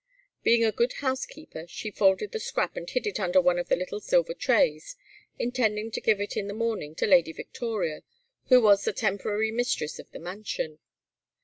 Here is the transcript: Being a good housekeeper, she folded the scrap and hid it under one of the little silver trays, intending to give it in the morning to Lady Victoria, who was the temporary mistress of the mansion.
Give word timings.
Being 0.41 0.63
a 0.65 0.71
good 0.71 0.93
housekeeper, 0.93 1.67
she 1.67 1.91
folded 1.91 2.31
the 2.31 2.39
scrap 2.39 2.75
and 2.75 2.89
hid 2.89 3.05
it 3.05 3.19
under 3.19 3.39
one 3.39 3.59
of 3.59 3.69
the 3.69 3.75
little 3.75 3.99
silver 3.99 4.33
trays, 4.33 4.95
intending 5.37 5.91
to 5.91 6.01
give 6.01 6.19
it 6.19 6.35
in 6.35 6.47
the 6.47 6.55
morning 6.55 6.95
to 6.95 7.05
Lady 7.05 7.31
Victoria, 7.33 8.01
who 8.47 8.59
was 8.63 8.83
the 8.83 8.93
temporary 8.93 9.51
mistress 9.51 9.99
of 9.99 10.09
the 10.09 10.17
mansion. 10.19 10.79